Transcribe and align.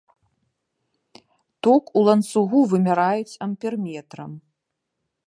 Ток 1.67 1.83
у 2.01 2.03
ланцугу 2.07 2.61
вымяраюць 2.71 3.39
амперметрам. 3.47 4.31